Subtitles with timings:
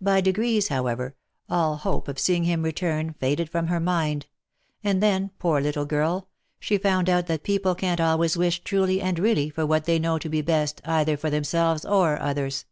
[0.00, 1.16] By de grees, however,
[1.48, 4.28] all hope of seeing him return, faded from her mind,
[4.84, 6.28] and then, poor little girl,
[6.60, 10.20] she found out that people can't always wish truly and really for what they know
[10.20, 12.64] to be best either for themselves or others.